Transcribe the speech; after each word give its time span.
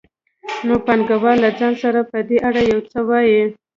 نو 0.65 0.75
پانګوال 0.85 1.37
له 1.43 1.49
ځان 1.59 1.73
سره 1.83 1.99
په 2.11 2.17
دې 2.27 2.37
اړه 2.47 2.61
یو 2.71 2.79
څه 2.91 2.99
وايي 3.09 3.43